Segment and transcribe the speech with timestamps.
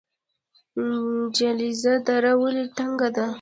[1.37, 3.25] جلریز دره ولې تنګه ده؟